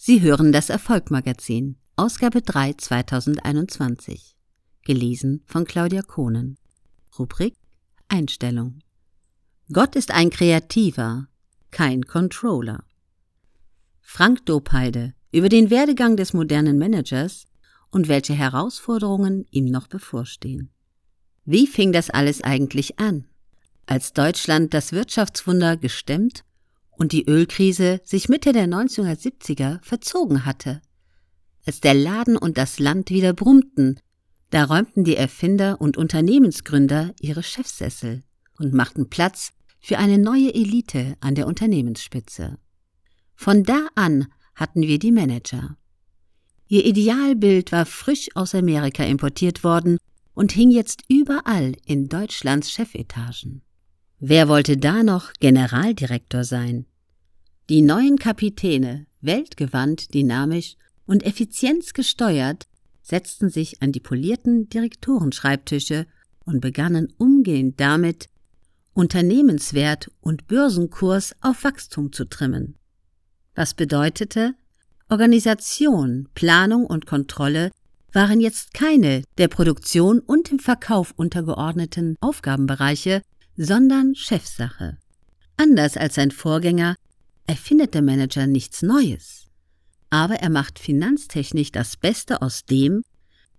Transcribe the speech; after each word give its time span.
Sie 0.00 0.20
hören 0.20 0.52
das 0.52 0.70
Erfolgmagazin, 0.70 1.76
Ausgabe 1.96 2.40
3 2.40 2.74
2021. 2.74 4.36
Gelesen 4.84 5.42
von 5.44 5.64
Claudia 5.64 6.02
Kohnen. 6.02 6.56
Rubrik 7.18 7.56
Einstellung. 8.06 8.78
Gott 9.72 9.96
ist 9.96 10.12
ein 10.12 10.30
Kreativer, 10.30 11.26
kein 11.72 12.04
Controller. 12.04 12.84
Frank 14.00 14.46
Dopeide 14.46 15.14
über 15.32 15.48
den 15.48 15.68
Werdegang 15.68 16.16
des 16.16 16.32
modernen 16.32 16.78
Managers 16.78 17.48
und 17.90 18.06
welche 18.06 18.34
Herausforderungen 18.34 19.46
ihm 19.50 19.64
noch 19.64 19.88
bevorstehen. 19.88 20.70
Wie 21.44 21.66
fing 21.66 21.90
das 21.90 22.08
alles 22.08 22.44
eigentlich 22.44 23.00
an? 23.00 23.26
Als 23.86 24.12
Deutschland 24.12 24.74
das 24.74 24.92
Wirtschaftswunder 24.92 25.76
gestemmt 25.76 26.44
und 26.98 27.12
die 27.12 27.26
Ölkrise 27.26 28.00
sich 28.04 28.28
Mitte 28.28 28.52
der 28.52 28.66
1970er 28.66 29.82
verzogen 29.82 30.44
hatte. 30.44 30.82
Als 31.64 31.80
der 31.80 31.94
Laden 31.94 32.36
und 32.36 32.58
das 32.58 32.78
Land 32.78 33.10
wieder 33.10 33.32
brummten, 33.32 34.00
da 34.50 34.64
räumten 34.64 35.04
die 35.04 35.16
Erfinder 35.16 35.80
und 35.80 35.96
Unternehmensgründer 35.96 37.14
ihre 37.20 37.42
Chefsessel 37.42 38.22
und 38.58 38.74
machten 38.74 39.08
Platz 39.08 39.52
für 39.80 39.98
eine 39.98 40.18
neue 40.18 40.54
Elite 40.54 41.14
an 41.20 41.34
der 41.34 41.46
Unternehmensspitze. 41.46 42.58
Von 43.34 43.62
da 43.62 43.86
an 43.94 44.26
hatten 44.54 44.82
wir 44.82 44.98
die 44.98 45.12
Manager. 45.12 45.76
Ihr 46.66 46.84
Idealbild 46.84 47.72
war 47.72 47.86
frisch 47.86 48.28
aus 48.34 48.54
Amerika 48.54 49.04
importiert 49.04 49.62
worden 49.62 49.98
und 50.34 50.52
hing 50.52 50.70
jetzt 50.70 51.02
überall 51.08 51.74
in 51.86 52.08
Deutschlands 52.08 52.70
Chefetagen. 52.70 53.62
Wer 54.20 54.48
wollte 54.48 54.76
da 54.76 55.04
noch 55.04 55.32
Generaldirektor 55.34 56.42
sein? 56.42 56.86
Die 57.68 57.82
neuen 57.82 58.16
Kapitäne, 58.16 59.04
weltgewandt, 59.20 60.14
dynamisch 60.14 60.76
und 61.04 61.22
effizienzgesteuert, 61.22 62.66
setzten 63.02 63.50
sich 63.50 63.82
an 63.82 63.92
die 63.92 64.00
polierten 64.00 64.70
Direktorenschreibtische 64.70 66.06
und 66.46 66.62
begannen 66.62 67.12
umgehend 67.18 67.78
damit, 67.78 68.30
Unternehmenswert 68.94 70.10
und 70.22 70.46
Börsenkurs 70.46 71.36
auf 71.42 71.62
Wachstum 71.62 72.10
zu 72.10 72.24
trimmen. 72.24 72.76
Was 73.54 73.74
bedeutete, 73.74 74.54
Organisation, 75.10 76.28
Planung 76.32 76.86
und 76.86 77.04
Kontrolle 77.04 77.70
waren 78.14 78.40
jetzt 78.40 78.72
keine 78.72 79.24
der 79.36 79.48
Produktion 79.48 80.20
und 80.20 80.50
dem 80.50 80.58
Verkauf 80.58 81.12
untergeordneten 81.16 82.16
Aufgabenbereiche, 82.20 83.20
sondern 83.58 84.14
Chefsache. 84.14 84.96
Anders 85.58 85.98
als 85.98 86.14
sein 86.14 86.30
Vorgänger 86.30 86.94
erfindet 87.48 87.94
der 87.94 88.02
Manager 88.02 88.46
nichts 88.46 88.82
Neues, 88.82 89.46
aber 90.10 90.36
er 90.36 90.50
macht 90.50 90.78
finanztechnisch 90.78 91.72
das 91.72 91.96
Beste 91.96 92.42
aus 92.42 92.64
dem, 92.64 93.02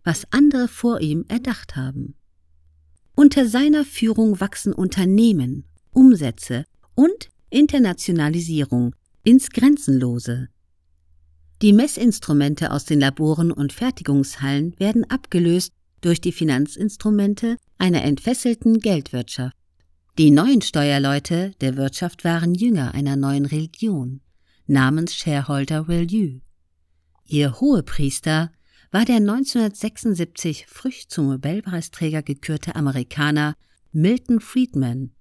was 0.03 0.31
andere 0.31 0.69
vor 0.69 1.01
ihm 1.01 1.25
erdacht 1.27 1.75
haben. 1.75 2.15
Unter 3.15 3.45
seiner 3.47 3.83
Führung 3.83 4.39
wachsen 4.39 4.71
Unternehmen, 4.71 5.65
Umsätze 5.91 6.63
und 6.95 7.29
Internationalisierung 7.49 8.95
ins 9.23 9.49
Grenzenlose. 9.49 10.47
Die 11.61 11.73
Messinstrumente 11.73 12.71
aus 12.71 12.85
den 12.85 13.01
Laboren 13.01 13.51
und 13.51 13.73
Fertigungshallen 13.73 14.79
werden 14.79 15.03
abgelöst 15.09 15.73
durch 15.99 16.21
die 16.21 16.31
Finanzinstrumente 16.31 17.57
einer 17.77 18.03
entfesselten 18.03 18.79
Geldwirtschaft. 18.79 19.58
Die 20.19 20.31
neuen 20.31 20.61
Steuerleute 20.61 21.53
der 21.61 21.77
Wirtschaft 21.77 22.25
waren 22.25 22.53
Jünger 22.53 22.93
einer 22.93 23.15
neuen 23.15 23.45
Religion 23.45 24.19
namens 24.67 25.15
Shareholder 25.15 25.87
Value. 25.87 26.41
Ihr 27.23 27.61
Hohepriester 27.61 28.51
war 28.91 29.05
der 29.05 29.15
1976 29.15 30.65
frisch 30.67 31.07
zum 31.07 31.29
Nobelpreisträger 31.29 32.21
gekürte 32.21 32.75
Amerikaner 32.75 33.55
Milton 33.93 34.41
Friedman. 34.41 35.13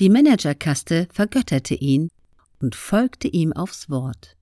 Die 0.00 0.10
Managerkaste 0.10 1.06
vergötterte 1.12 1.76
ihn 1.76 2.08
und 2.58 2.74
folgte 2.74 3.28
ihm 3.28 3.52
aufs 3.52 3.88
Wort. 3.90 4.36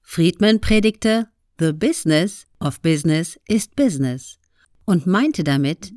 Friedman 0.00 0.62
predigte 0.62 1.28
The 1.60 1.74
Business 1.74 2.46
of 2.60 2.80
Business 2.80 3.38
is 3.46 3.68
Business 3.68 4.38
und 4.86 5.06
meinte 5.06 5.44
damit, 5.44 5.92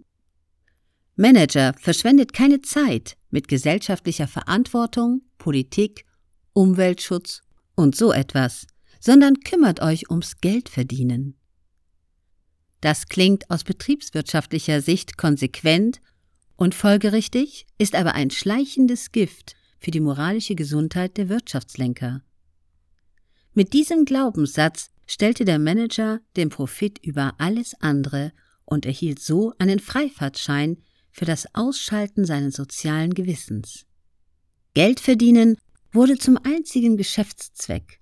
Manager 1.19 1.73
verschwendet 1.77 2.31
keine 2.31 2.61
Zeit 2.61 3.17
mit 3.29 3.49
gesellschaftlicher 3.49 4.25
Verantwortung, 4.25 5.21
Politik, 5.37 6.05
Umweltschutz 6.53 7.41
und 7.75 7.93
so 7.93 8.13
etwas, 8.13 8.67
sondern 9.01 9.41
kümmert 9.41 9.81
euch 9.81 10.09
ums 10.09 10.39
Geldverdienen. 10.39 11.35
Das 12.79 13.07
klingt 13.07 13.51
aus 13.51 13.65
betriebswirtschaftlicher 13.65 14.79
Sicht 14.79 15.17
konsequent 15.17 15.99
und 16.55 16.73
folgerichtig, 16.73 17.67
ist 17.77 17.95
aber 17.95 18.15
ein 18.15 18.31
schleichendes 18.31 19.11
Gift 19.11 19.57
für 19.77 19.91
die 19.91 19.99
moralische 19.99 20.55
Gesundheit 20.55 21.17
der 21.17 21.27
Wirtschaftslenker. 21.27 22.21
Mit 23.53 23.73
diesem 23.73 24.05
Glaubenssatz 24.05 24.89
stellte 25.05 25.43
der 25.43 25.59
Manager 25.59 26.21
den 26.37 26.47
Profit 26.47 26.97
über 27.05 27.33
alles 27.39 27.73
andere 27.81 28.31
und 28.63 28.85
erhielt 28.85 29.19
so 29.19 29.51
einen 29.57 29.79
Freifahrtschein 29.79 30.77
für 31.11 31.25
das 31.25 31.53
Ausschalten 31.53 32.25
seines 32.25 32.55
sozialen 32.55 33.13
Gewissens. 33.13 33.85
Geld 34.73 34.99
verdienen 34.99 35.57
wurde 35.91 36.17
zum 36.17 36.37
einzigen 36.43 36.97
Geschäftszweck. 36.97 37.99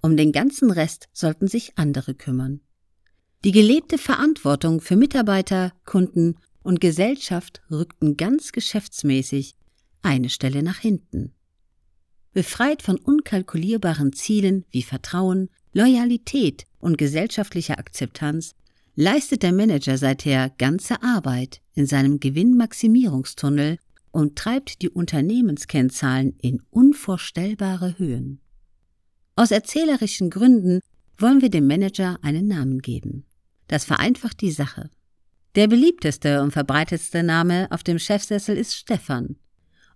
Um 0.00 0.16
den 0.16 0.32
ganzen 0.32 0.70
Rest 0.70 1.08
sollten 1.12 1.48
sich 1.48 1.76
andere 1.76 2.14
kümmern. 2.14 2.60
Die 3.44 3.52
gelebte 3.52 3.98
Verantwortung 3.98 4.80
für 4.80 4.96
Mitarbeiter, 4.96 5.72
Kunden 5.84 6.36
und 6.62 6.80
Gesellschaft 6.80 7.62
rückten 7.70 8.16
ganz 8.16 8.52
geschäftsmäßig 8.52 9.56
eine 10.02 10.30
Stelle 10.30 10.62
nach 10.62 10.78
hinten. 10.78 11.34
Befreit 12.32 12.82
von 12.82 12.96
unkalkulierbaren 12.98 14.12
Zielen 14.12 14.64
wie 14.70 14.82
Vertrauen, 14.82 15.50
Loyalität 15.72 16.66
und 16.78 16.98
gesellschaftlicher 16.98 17.78
Akzeptanz 17.78 18.54
leistet 18.96 19.42
der 19.42 19.52
Manager 19.52 19.98
seither 19.98 20.50
ganze 20.50 21.02
Arbeit 21.02 21.60
in 21.74 21.86
seinem 21.86 22.20
Gewinnmaximierungstunnel 22.20 23.78
und 24.12 24.36
treibt 24.36 24.82
die 24.82 24.90
Unternehmenskennzahlen 24.90 26.36
in 26.40 26.62
unvorstellbare 26.70 27.98
Höhen. 27.98 28.40
Aus 29.36 29.50
erzählerischen 29.50 30.30
Gründen 30.30 30.80
wollen 31.18 31.42
wir 31.42 31.50
dem 31.50 31.66
Manager 31.66 32.18
einen 32.22 32.46
Namen 32.46 32.80
geben. 32.80 33.24
Das 33.66 33.84
vereinfacht 33.84 34.40
die 34.40 34.52
Sache. 34.52 34.90
Der 35.56 35.66
beliebteste 35.66 36.42
und 36.42 36.52
verbreitetste 36.52 37.22
Name 37.22 37.68
auf 37.70 37.82
dem 37.82 37.98
Chefsessel 37.98 38.56
ist 38.56 38.74
Stefan. 38.74 39.36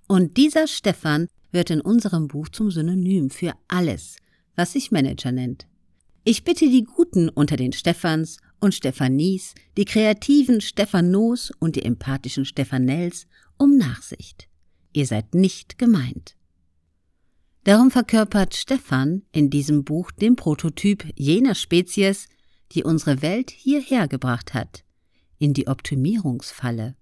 Und 0.08 0.36
dieser 0.36 0.66
Stefan 0.66 1.28
wird 1.52 1.70
in 1.70 1.80
unserem 1.80 2.28
Buch 2.28 2.48
zum 2.48 2.70
Synonym 2.70 3.30
für 3.30 3.52
alles, 3.68 4.16
was 4.56 4.72
sich 4.72 4.90
Manager 4.90 5.32
nennt. 5.32 5.66
Ich 6.24 6.44
bitte 6.44 6.66
die 6.66 6.84
Guten 6.84 7.28
unter 7.28 7.56
den 7.56 7.72
Stephans 7.72 8.38
und 8.60 8.74
Stephanies, 8.74 9.54
die 9.76 9.84
kreativen 9.84 10.60
Stephanos 10.60 11.52
und 11.58 11.76
die 11.76 11.84
empathischen 11.84 12.44
Stephanels 12.44 13.26
um 13.56 13.76
Nachsicht. 13.76 14.48
Ihr 14.92 15.06
seid 15.06 15.34
nicht 15.34 15.78
gemeint. 15.78 16.36
Darum 17.64 17.90
verkörpert 17.90 18.54
Stephan 18.54 19.22
in 19.32 19.50
diesem 19.50 19.84
Buch 19.84 20.10
den 20.10 20.36
Prototyp 20.36 21.04
jener 21.16 21.54
Spezies, 21.54 22.28
die 22.72 22.84
unsere 22.84 23.20
Welt 23.22 23.50
hierher 23.50 24.08
gebracht 24.08 24.54
hat, 24.54 24.84
in 25.38 25.52
die 25.54 25.66
Optimierungsfalle. 25.66 26.96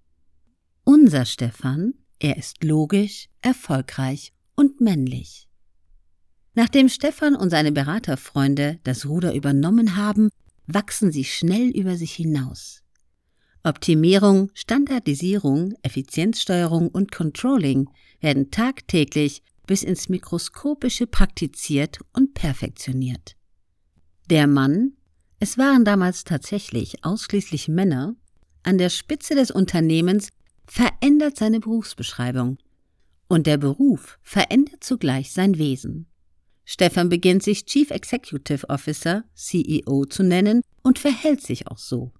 Unser 0.83 1.25
Stephan, 1.25 1.93
er 2.19 2.37
ist 2.37 2.63
logisch, 2.63 3.29
erfolgreich 3.41 4.33
und 4.55 4.81
männlich. 4.81 5.47
Nachdem 6.53 6.89
Stephan 6.89 7.35
und 7.35 7.51
seine 7.51 7.71
Beraterfreunde 7.71 8.79
das 8.83 9.05
Ruder 9.05 9.35
übernommen 9.35 9.95
haben, 9.95 10.29
wachsen 10.67 11.11
sie 11.11 11.23
schnell 11.23 11.69
über 11.69 11.95
sich 11.95 12.13
hinaus. 12.13 12.83
Optimierung, 13.63 14.51
Standardisierung, 14.53 15.73
Effizienzsteuerung 15.81 16.89
und 16.89 17.11
Controlling 17.11 17.89
werden 18.21 18.51
tagtäglich 18.51 19.41
bis 19.65 19.83
ins 19.83 20.07
Mikroskopische 20.07 21.07
praktiziert 21.07 21.99
und 22.13 22.33
perfektioniert. 22.33 23.35
Der 24.29 24.47
Mann, 24.47 24.93
es 25.39 25.57
waren 25.57 25.85
damals 25.85 26.23
tatsächlich 26.23 27.03
ausschließlich 27.03 27.67
Männer, 27.67 28.15
an 28.63 28.77
der 28.77 28.89
Spitze 28.89 29.35
des 29.35 29.51
Unternehmens 29.51 30.29
verändert 30.65 31.37
seine 31.37 31.59
Berufsbeschreibung. 31.59 32.57
Und 33.29 33.47
der 33.47 33.57
Beruf 33.57 34.19
verändert 34.21 34.83
zugleich 34.83 35.31
sein 35.31 35.57
Wesen. 35.57 36.07
Stefan 36.69 37.07
beginnt 37.07 37.43
sich 37.43 37.65
Chief 37.65 37.89
Executive 37.91 38.69
Officer, 38.69 39.23
CEO, 39.33 40.03
zu 40.03 40.21
nennen 40.21 40.61
und 40.83 40.99
verhält 40.99 41.41
sich 41.41 41.67
auch 41.67 41.77
so. 41.77 42.11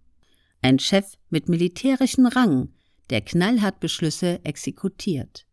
Ein 0.62 0.80
Chef 0.80 1.16
mit 1.30 1.50
militärischen 1.50 2.26
Rang, 2.26 2.70
der 3.10 3.20
knallhart 3.20 3.82
Beschlüsse 3.82 4.40
exekutiert. 4.46 5.46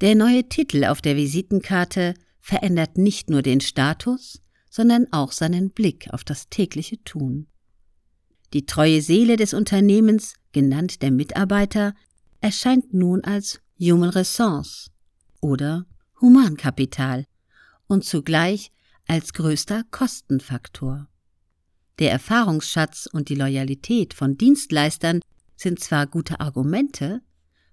Der 0.00 0.16
neue 0.16 0.48
Titel 0.48 0.84
auf 0.84 1.00
der 1.00 1.14
Visitenkarte 1.14 2.14
verändert 2.40 2.98
nicht 2.98 3.30
nur 3.30 3.42
den 3.42 3.60
Status, 3.60 4.42
sondern 4.68 5.06
auch 5.12 5.30
seinen 5.30 5.70
Blick 5.70 6.08
auf 6.12 6.24
das 6.24 6.48
tägliche 6.48 7.02
Tun. 7.04 7.46
Die 8.52 8.66
treue 8.66 9.00
Seele 9.00 9.36
des 9.36 9.54
Unternehmens, 9.54 10.34
genannt 10.50 11.02
der 11.02 11.12
Mitarbeiter, 11.12 11.94
erscheint 12.40 12.92
nun 12.92 13.22
als 13.22 13.60
Human 13.78 14.10
Resource 14.10 14.90
oder 15.40 15.86
Humankapital 16.20 17.26
und 17.86 18.04
zugleich 18.04 18.72
als 19.06 19.32
größter 19.32 19.84
Kostenfaktor. 19.90 21.08
Der 21.98 22.10
Erfahrungsschatz 22.10 23.08
und 23.10 23.28
die 23.28 23.34
Loyalität 23.34 24.14
von 24.14 24.36
Dienstleistern 24.36 25.20
sind 25.56 25.80
zwar 25.80 26.06
gute 26.06 26.40
Argumente, 26.40 27.22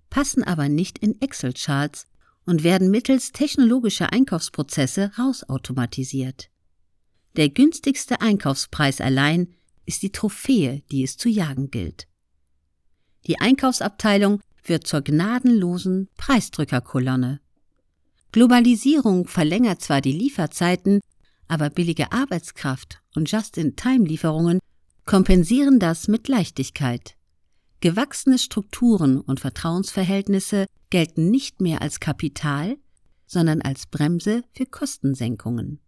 passen 0.10 0.44
aber 0.44 0.70
nicht 0.70 1.00
in 1.00 1.20
Excel-Charts 1.20 2.08
und 2.46 2.64
werden 2.64 2.92
mittels 2.92 3.32
technologischer 3.32 4.14
Einkaufsprozesse 4.14 5.12
rausautomatisiert. 5.18 6.50
Der 7.36 7.50
günstigste 7.50 8.22
Einkaufspreis 8.22 9.02
allein 9.02 9.54
ist 9.86 10.04
die 10.04 10.12
Trophäe, 10.12 10.84
die 10.92 11.04
es 11.04 11.18
zu 11.18 11.30
jagen 11.30 11.72
gilt. 11.72 12.08
Die 13.28 13.40
Einkaufsabteilung 13.40 14.42
wird 14.64 14.88
zur 14.88 15.02
gnadenlosen 15.02 16.10
Preisdrückerkolonne. 16.16 17.42
Globalisierung 18.34 19.28
verlängert 19.28 19.82
zwar 19.82 20.02
die 20.02 20.12
Lieferzeiten, 20.12 21.02
aber 21.48 21.70
billige 21.70 22.12
Arbeitskraft 22.12 23.00
und 23.16 23.32
Just-in-Time-Lieferungen 23.32 24.58
kompensieren 25.06 25.80
das 25.80 26.08
mit 26.08 26.28
Leichtigkeit. 26.28 27.16
Gewachsene 27.80 28.40
Strukturen 28.40 29.22
und 29.22 29.40
Vertrauensverhältnisse 29.40 30.66
gelten 30.90 31.30
nicht 31.30 31.62
mehr 31.62 31.84
als 31.84 32.00
Kapital, 32.00 32.78
sondern 33.28 33.62
als 33.62 33.86
Bremse 33.86 34.44
für 34.54 34.66
Kostensenkungen. 34.66 35.80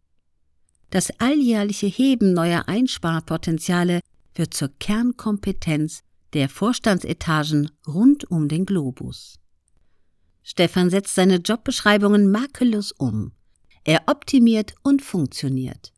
Das 0.92 1.10
alljährliche 1.20 1.88
Heben 1.88 2.34
neuer 2.34 2.68
Einsparpotenziale 2.68 4.02
wird 4.36 4.54
zur 4.54 4.70
Kernkompetenz 4.78 6.02
der 6.34 6.48
Vorstandsetagen 6.48 7.72
rund 7.88 8.30
um 8.30 8.50
den 8.50 8.68
Globus. 8.68 9.40
Stefan 10.56 10.90
setzt 10.90 11.16
seine 11.16 11.36
Jobbeschreibungen 11.36 12.32
makellos 12.32 12.94
um. 12.94 13.34
Er 13.84 14.04
optimiert 14.06 14.74
und 14.84 15.02
funktioniert. 15.02 15.92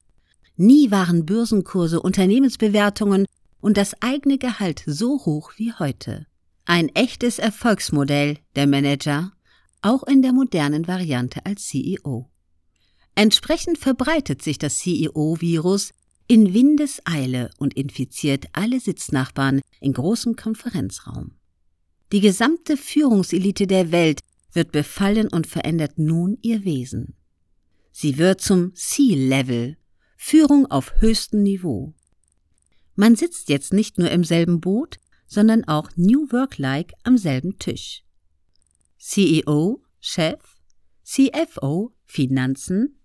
Nie 0.55 0.89
waren 0.89 1.27
Börsenkurse, 1.27 2.01
Unternehmensbewertungen 2.01 3.27
und 3.61 3.77
das 3.77 4.01
eigene 4.01 4.39
Gehalt 4.39 4.81
so 4.87 5.23
hoch 5.25 5.51
wie 5.57 5.73
heute. 5.73 6.25
Ein 6.65 6.89
echtes 6.95 7.37
Erfolgsmodell 7.37 8.39
der 8.55 8.65
Manager, 8.65 9.31
auch 9.83 10.01
in 10.01 10.23
der 10.23 10.33
modernen 10.33 10.87
Variante 10.87 11.45
als 11.45 11.67
CEO. 11.67 12.27
Entsprechend 13.13 13.77
verbreitet 13.77 14.41
sich 14.41 14.57
das 14.57 14.79
CEO-Virus 14.79 15.91
in 16.27 16.55
Windeseile 16.55 17.51
und 17.59 17.75
infiziert 17.75 18.47
alle 18.53 18.79
Sitznachbarn 18.79 19.61
in 19.81 19.93
großem 19.93 20.35
Konferenzraum. 20.35 21.33
Die 22.11 22.21
gesamte 22.21 22.75
Führungselite 22.75 23.67
der 23.67 23.91
Welt 23.91 24.21
wird 24.57 24.73
befallen 24.73 25.29
und 25.29 25.47
verändert 25.47 25.97
nun 25.97 26.37
ihr 26.41 26.65
Wesen. 26.65 27.15
Sie 27.91 28.17
wird 28.17 28.41
zum 28.41 28.75
C-Level, 28.75 29.77
Führung 30.17 30.65
auf 30.65 30.99
höchstem 30.99 31.43
Niveau. 31.43 31.93
Man 32.95 33.15
sitzt 33.15 33.47
jetzt 33.47 33.71
nicht 33.71 33.99
nur 33.99 34.09
im 34.09 34.23
selben 34.23 34.59
Boot, 34.59 34.97
sondern 35.27 35.63
auch 35.65 35.91
New 35.95 36.31
Work-like 36.31 36.93
am 37.03 37.17
selben 37.17 37.59
Tisch. 37.59 38.03
CEO, 38.97 39.83
Chef, 39.99 40.41
CFO, 41.03 41.93
Finanzen, 42.03 42.99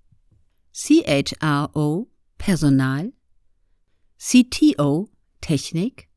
CHRO 0.72 2.10
Personal, 2.38 3.12
CTO 4.18 5.10
Technik, 5.42 6.08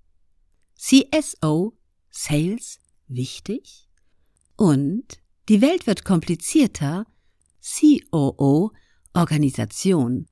CSO 0.76 1.78
Sales 2.10 2.80
wichtig 3.08 3.90
und 4.56 5.25
die 5.50 5.62
Welt 5.62 5.88
wird 5.88 6.06
komplizierter, 6.06 7.06
COO 7.62 8.71
Organisation. 9.13 10.27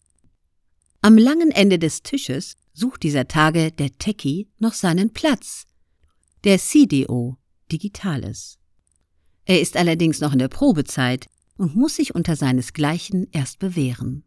Am 1.01 1.17
langen 1.17 1.51
Ende 1.51 1.79
des 1.79 2.03
Tisches 2.03 2.55
sucht 2.73 3.03
dieser 3.03 3.27
Tage 3.27 3.71
der 3.71 3.97
Techie 3.97 4.49
noch 4.59 4.73
seinen 4.73 5.11
Platz. 5.11 5.65
Der 6.43 6.59
CDO 6.59 7.37
Digitales. 7.71 8.59
Er 9.45 9.61
ist 9.61 9.77
allerdings 9.77 10.19
noch 10.19 10.33
in 10.33 10.39
der 10.39 10.47
Probezeit, 10.47 11.27
und 11.57 11.75
muss 11.75 11.95
sich 11.95 12.15
unter 12.15 12.35
seinesgleichen 12.35 13.27
erst 13.31 13.59
bewähren. 13.59 14.23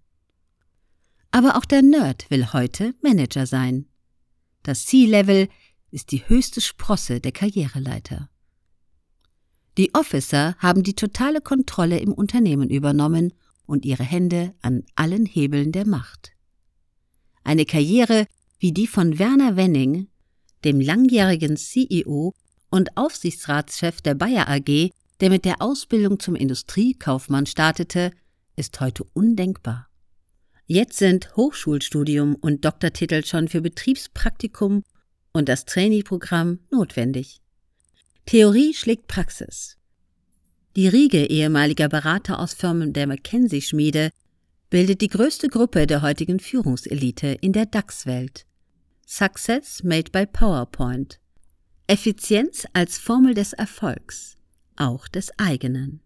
Aber 1.31 1.57
auch 1.57 1.65
der 1.65 1.83
Nerd 1.83 2.31
will 2.31 2.53
heute 2.53 2.95
Manager 3.03 3.47
sein. 3.47 3.87
Das 4.63 4.87
C-Level 4.87 5.49
ist 5.91 6.13
die 6.13 6.29
höchste 6.29 6.61
Sprosse 6.61 7.21
der 7.21 7.33
Karriereleiter. 7.33 8.31
Die 9.77 9.95
Officer 9.95 10.57
haben 10.59 10.83
die 10.83 10.95
totale 10.95 11.41
Kontrolle 11.41 11.99
im 11.99 12.13
Unternehmen 12.13 12.71
übernommen 12.71 13.35
und 13.67 13.85
ihre 13.85 14.05
Hände 14.05 14.55
an 14.63 14.85
allen 14.95 15.27
Hebeln 15.27 15.73
der 15.73 15.87
Macht. 15.87 16.33
Eine 17.45 17.67
Karriere 17.67 18.27
wie 18.59 18.73
die 18.73 18.87
von 18.87 19.19
Werner 19.19 19.57
Wenning, 19.57 20.09
dem 20.65 20.81
langjährigen 20.81 21.57
CEO 21.57 22.33
und 22.71 22.97
Aufsichtsratschef 22.97 24.01
der 24.01 24.15
Bayer 24.15 24.49
AG, 24.49 24.91
der 25.21 25.31
mit 25.31 25.45
der 25.45 25.61
Ausbildung 25.61 26.21
zum 26.21 26.35
Industriekaufmann 26.37 27.47
startete, 27.47 28.13
ist 28.57 28.81
heute 28.81 29.05
undenkbar. 29.13 29.89
Jetzt 30.67 30.97
sind 30.97 31.37
Hochschulstudium 31.37 32.35
und 32.35 32.65
Doktortitel 32.65 33.25
schon 33.25 33.49
für 33.49 33.61
Betriebspraktikum 33.61 34.83
und 35.33 35.49
das 35.49 35.67
Trainee-Programm 35.67 36.61
notwendig. 36.71 37.41
Theorie 38.27 38.75
schlägt 38.75 39.07
Praxis. 39.07 39.77
Die 40.75 40.89
Riege 40.89 41.27
ehemaliger 41.27 41.89
Berater 41.89 42.41
aus 42.41 42.55
Firmen 42.55 42.93
der 42.93 43.07
McKinsey-Schmiede 43.07 44.11
bildet 44.69 45.01
die 45.01 45.09
größte 45.09 45.49
Gruppe 45.49 45.87
der 45.87 46.03
heutigen 46.03 46.41
Führungselite 46.41 47.29
in 47.41 47.53
der 47.53 47.67
DAX-Welt. 47.67 48.45
Success 49.07 49.85
made 49.85 50.11
by 50.11 50.27
PowerPoint. 50.27 51.21
Effizienz 51.87 52.67
als 52.73 52.99
Formel 52.99 53.33
des 53.33 53.53
Erfolgs 53.53 54.37
auch 54.77 55.09
des 55.09 55.31
eigenen. 55.39 56.01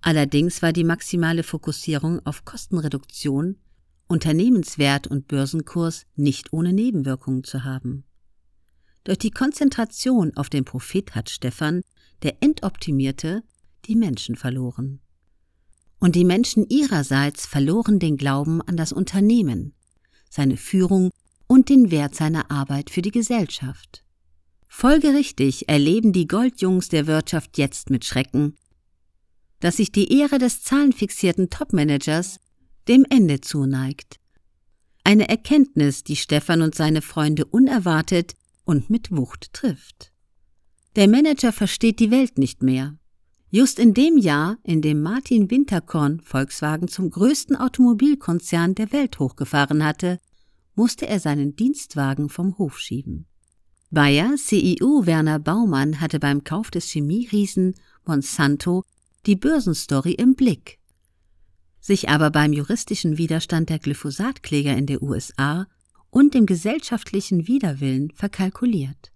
Allerdings 0.00 0.62
war 0.62 0.72
die 0.72 0.84
maximale 0.84 1.42
Fokussierung 1.42 2.24
auf 2.24 2.44
Kostenreduktion, 2.44 3.56
Unternehmenswert 4.06 5.06
und 5.06 5.28
Börsenkurs 5.28 6.06
nicht 6.16 6.52
ohne 6.52 6.72
Nebenwirkungen 6.72 7.44
zu 7.44 7.64
haben. 7.64 8.04
Durch 9.04 9.18
die 9.18 9.30
Konzentration 9.30 10.36
auf 10.36 10.50
den 10.50 10.64
Profit 10.64 11.14
hat 11.14 11.30
Stefan, 11.30 11.82
der 12.22 12.42
Endoptimierte, 12.42 13.42
die 13.86 13.96
Menschen 13.96 14.36
verloren. 14.36 15.00
Und 15.98 16.16
die 16.16 16.24
Menschen 16.24 16.66
ihrerseits 16.68 17.46
verloren 17.46 17.98
den 17.98 18.16
Glauben 18.16 18.62
an 18.62 18.76
das 18.76 18.92
Unternehmen, 18.92 19.74
seine 20.28 20.56
Führung 20.56 21.10
und 21.46 21.68
den 21.68 21.90
Wert 21.90 22.14
seiner 22.14 22.50
Arbeit 22.50 22.90
für 22.90 23.02
die 23.02 23.10
Gesellschaft. 23.10 24.04
Folgerichtig 24.68 25.68
erleben 25.68 26.12
die 26.12 26.28
Goldjungs 26.28 26.88
der 26.88 27.06
Wirtschaft 27.06 27.58
jetzt 27.58 27.90
mit 27.90 28.04
Schrecken, 28.04 28.56
dass 29.58 29.78
sich 29.78 29.92
die 29.92 30.16
Ehre 30.18 30.38
des 30.38 30.62
zahlenfixierten 30.62 31.50
Topmanagers 31.50 32.38
dem 32.88 33.04
Ende 33.10 33.40
zuneigt. 33.40 34.16
Eine 35.04 35.28
Erkenntnis, 35.28 36.04
die 36.04 36.16
Stefan 36.16 36.62
und 36.62 36.74
seine 36.74 37.02
Freunde 37.02 37.44
unerwartet 37.44 38.34
und 38.70 38.88
mit 38.88 39.10
Wucht 39.10 39.52
trifft. 39.52 40.12
Der 40.94 41.08
Manager 41.08 41.52
versteht 41.52 41.98
die 41.98 42.12
Welt 42.12 42.38
nicht 42.38 42.62
mehr. 42.62 42.96
Just 43.50 43.80
in 43.80 43.94
dem 43.94 44.16
Jahr, 44.16 44.58
in 44.62 44.80
dem 44.80 45.02
Martin 45.02 45.50
Winterkorn 45.50 46.20
Volkswagen 46.20 46.86
zum 46.86 47.10
größten 47.10 47.56
Automobilkonzern 47.56 48.76
der 48.76 48.92
Welt 48.92 49.18
hochgefahren 49.18 49.84
hatte, 49.84 50.20
musste 50.76 51.08
er 51.08 51.18
seinen 51.18 51.56
Dienstwagen 51.56 52.28
vom 52.28 52.58
Hof 52.58 52.78
schieben. 52.78 53.26
Bayer 53.90 54.36
CEO 54.36 55.04
Werner 55.04 55.40
Baumann 55.40 56.00
hatte 56.00 56.20
beim 56.20 56.44
Kauf 56.44 56.70
des 56.70 56.92
Chemieriesen 56.92 57.74
Monsanto 58.06 58.84
die 59.26 59.34
Börsenstory 59.34 60.12
im 60.12 60.36
Blick, 60.36 60.78
sich 61.80 62.08
aber 62.08 62.30
beim 62.30 62.52
juristischen 62.52 63.18
Widerstand 63.18 63.68
der 63.68 63.80
Glyphosatkläger 63.80 64.76
in 64.76 64.86
der 64.86 65.02
USA 65.02 65.66
und 66.10 66.34
dem 66.34 66.46
gesellschaftlichen 66.46 67.46
Widerwillen 67.46 68.10
verkalkuliert. 68.12 69.12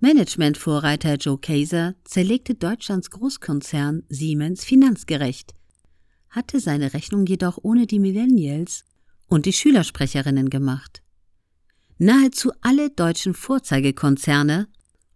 Managementvorreiter 0.00 1.14
Joe 1.14 1.38
Kaiser 1.38 1.94
zerlegte 2.04 2.54
Deutschlands 2.54 3.10
Großkonzern 3.10 4.02
Siemens 4.08 4.64
finanzgerecht, 4.64 5.54
hatte 6.30 6.60
seine 6.60 6.92
Rechnung 6.92 7.26
jedoch 7.26 7.58
ohne 7.62 7.86
die 7.86 8.00
Millennials 8.00 8.84
und 9.28 9.46
die 9.46 9.52
Schülersprecherinnen 9.52 10.50
gemacht. 10.50 11.02
Nahezu 11.98 12.52
alle 12.60 12.90
deutschen 12.90 13.34
Vorzeigekonzerne 13.34 14.68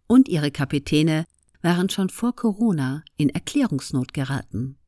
und 0.06 0.28
ihre 0.28 0.50
Kapitäne 0.50 1.26
waren 1.60 1.88
schon 1.88 2.08
vor 2.08 2.34
Corona 2.34 3.02
in 3.16 3.30
Erklärungsnot 3.30 4.14
geraten. 4.14 4.78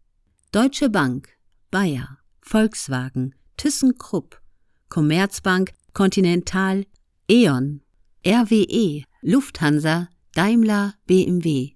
Deutsche 0.52 0.88
Bank, 0.88 1.28
Bayer, 1.70 2.18
Volkswagen, 2.40 3.34
ThyssenKrupp, 3.56 4.40
Commerzbank, 4.88 5.72
Continental, 5.92 6.86
E.ON, 7.28 7.80
RWE, 8.26 9.04
Lufthansa, 9.22 10.08
Daimler, 10.34 10.94
BMW. 11.06 11.72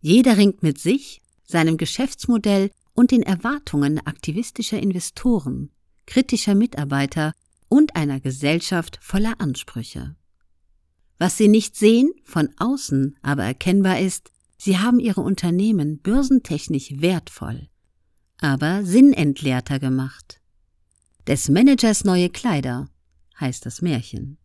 Jeder 0.00 0.36
ringt 0.36 0.62
mit 0.62 0.78
sich, 0.78 1.20
seinem 1.44 1.76
Geschäftsmodell 1.76 2.70
und 2.94 3.10
den 3.10 3.22
Erwartungen 3.22 3.98
aktivistischer 4.06 4.78
Investoren, 4.78 5.70
kritischer 6.06 6.54
Mitarbeiter 6.54 7.32
und 7.68 7.96
einer 7.96 8.20
Gesellschaft 8.20 8.98
voller 9.00 9.40
Ansprüche. 9.40 10.16
Was 11.18 11.36
sie 11.36 11.48
nicht 11.48 11.76
sehen, 11.76 12.12
von 12.24 12.48
außen 12.56 13.16
aber 13.22 13.44
erkennbar 13.44 14.00
ist, 14.00 14.30
sie 14.56 14.78
haben 14.78 15.00
ihre 15.00 15.20
Unternehmen 15.20 15.98
börsentechnisch 15.98 17.00
wertvoll, 17.00 17.68
aber 18.40 18.84
sinnentleerter 18.84 19.78
gemacht. 19.78 20.40
Des 21.26 21.48
Managers 21.48 22.04
neue 22.04 22.30
Kleider 22.30 22.88
heißt 23.40 23.64
das 23.66 23.82
Märchen. 23.82 24.38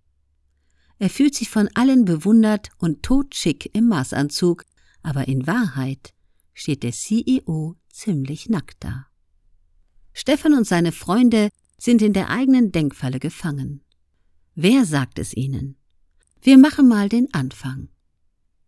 Er 0.97 1.09
fühlt 1.09 1.35
sich 1.35 1.49
von 1.49 1.69
allen 1.73 2.05
bewundert 2.05 2.69
und 2.77 3.03
totschick 3.03 3.75
im 3.75 3.87
Maßanzug, 3.87 4.65
aber 5.01 5.27
in 5.27 5.45
Wahrheit 5.45 6.13
steht 6.53 6.83
der 6.83 6.93
CEO 6.93 7.75
ziemlich 7.89 8.49
nackt 8.49 8.83
da. 8.83 9.07
Stefan 10.13 10.53
und 10.53 10.65
seine 10.65 10.93
Freunde 10.93 11.49
sind 11.77 12.01
in 12.01 12.13
der 12.13 12.29
eigenen 12.29 12.71
Denkfalle 12.71 13.19
gefangen. 13.19 13.83
Wer 14.55 14.85
sagt 14.85 15.19
es 15.19 15.35
ihnen? 15.35 15.75
Wir 16.41 16.57
machen 16.57 16.87
mal 16.87 17.09
den 17.09 17.33
Anfang. 17.33 17.89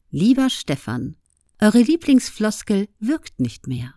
Lieber 0.09 0.49
Stefan, 0.49 1.15
eure 1.59 1.81
Lieblingsfloskel 1.81 2.89
wirkt 2.99 3.39
nicht 3.39 3.67
mehr. 3.67 3.93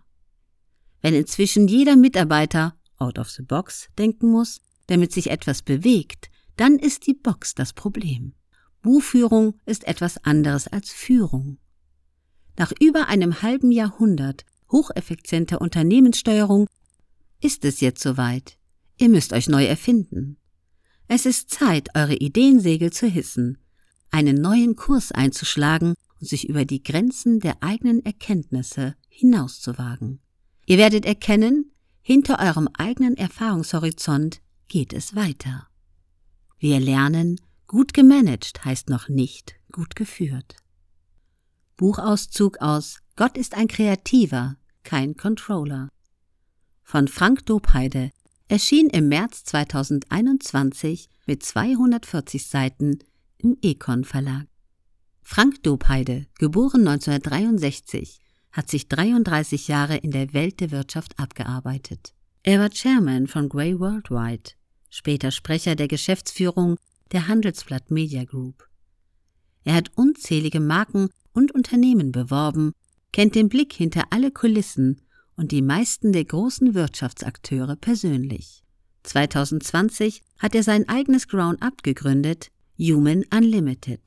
Wenn 1.01 1.13
inzwischen 1.13 1.67
jeder 1.67 1.95
Mitarbeiter 1.95 2.77
out 2.97 3.19
of 3.19 3.29
the 3.29 3.43
box 3.43 3.89
denken 3.97 4.29
muss, 4.29 4.61
damit 4.91 5.13
sich 5.13 5.31
etwas 5.31 5.61
bewegt, 5.61 6.29
dann 6.57 6.77
ist 6.77 7.07
die 7.07 7.13
Box 7.13 7.55
das 7.55 7.71
Problem. 7.71 8.33
Buchführung 8.81 9.57
ist 9.65 9.87
etwas 9.87 10.17
anderes 10.25 10.67
als 10.67 10.91
Führung. 10.91 11.59
Nach 12.57 12.73
über 12.79 13.07
einem 13.07 13.41
halben 13.41 13.71
Jahrhundert 13.71 14.43
hocheffizienter 14.69 15.61
Unternehmenssteuerung 15.61 16.67
ist 17.41 17.63
es 17.63 17.79
jetzt 17.79 18.03
soweit. 18.03 18.57
Ihr 18.97 19.07
müsst 19.07 19.31
euch 19.31 19.47
neu 19.47 19.63
erfinden. 19.65 20.35
Es 21.07 21.25
ist 21.25 21.49
Zeit, 21.49 21.95
eure 21.95 22.15
Ideensegel 22.15 22.91
zu 22.91 23.07
hissen, 23.07 23.59
einen 24.11 24.35
neuen 24.35 24.75
Kurs 24.75 25.13
einzuschlagen 25.13 25.93
und 26.19 26.27
sich 26.27 26.49
über 26.49 26.65
die 26.65 26.83
Grenzen 26.83 27.39
der 27.39 27.63
eigenen 27.63 28.05
Erkenntnisse 28.05 28.95
hinauszuwagen. 29.07 30.19
Ihr 30.65 30.77
werdet 30.77 31.05
erkennen, 31.05 31.71
hinter 32.01 32.39
eurem 32.39 32.67
eigenen 32.77 33.15
Erfahrungshorizont 33.15 34.41
geht 34.71 34.93
es 34.93 35.15
weiter. 35.17 35.67
Wir 36.57 36.79
lernen, 36.79 37.41
gut 37.67 37.93
gemanagt 37.93 38.63
heißt 38.63 38.89
noch 38.89 39.09
nicht 39.09 39.55
gut 39.73 39.97
geführt. 39.97 40.55
Buchauszug 41.75 42.61
aus 42.61 42.99
Gott 43.17 43.37
ist 43.37 43.53
ein 43.53 43.67
Kreativer, 43.67 44.55
kein 44.83 45.17
Controller. 45.17 45.89
Von 46.83 47.09
Frank 47.09 47.45
Dobheide 47.47 48.11
erschien 48.47 48.87
im 48.87 49.09
März 49.09 49.43
2021 49.43 51.09
mit 51.25 51.43
240 51.43 52.47
Seiten 52.47 52.99
im 53.39 53.57
Econ 53.61 54.05
Verlag. 54.05 54.47
Frank 55.21 55.63
Dobheide, 55.63 56.27
geboren 56.39 56.87
1963, 56.87 58.21
hat 58.53 58.69
sich 58.69 58.87
33 58.87 59.67
Jahre 59.67 59.97
in 59.97 60.11
der 60.11 60.31
Welt 60.31 60.61
der 60.61 60.71
Wirtschaft 60.71 61.19
abgearbeitet. 61.19 62.13
Er 62.43 62.61
war 62.61 62.69
Chairman 62.69 63.27
von 63.27 63.49
Grey 63.49 63.77
Worldwide, 63.77 64.51
später 64.91 65.31
Sprecher 65.31 65.75
der 65.75 65.87
Geschäftsführung 65.87 66.77
der 67.11 67.27
Handelsblatt 67.27 67.89
Media 67.89 68.23
Group. 68.25 68.67
Er 69.63 69.73
hat 69.73 69.91
unzählige 69.95 70.59
Marken 70.59 71.09
und 71.33 71.51
Unternehmen 71.51 72.11
beworben, 72.11 72.73
kennt 73.11 73.33
den 73.33 73.49
Blick 73.49 73.73
hinter 73.73 74.03
alle 74.11 74.31
Kulissen 74.31 75.01
und 75.35 75.51
die 75.51 75.61
meisten 75.61 76.11
der 76.13 76.25
großen 76.25 76.75
Wirtschaftsakteure 76.75 77.75
persönlich. 77.75 78.63
2020 79.03 80.21
hat 80.37 80.53
er 80.53 80.63
sein 80.63 80.87
eigenes 80.87 81.27
Ground-up 81.27 81.81
gegründet, 81.83 82.51
Human 82.77 83.23
Unlimited. 83.33 84.01